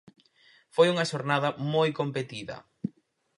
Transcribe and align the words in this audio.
Foi 0.75 0.87
unha 0.93 1.09
xornada 1.11 1.49
moi 1.73 1.89
competida. 1.99 2.57